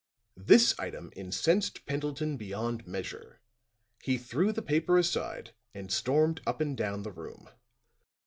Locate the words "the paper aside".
4.51-5.51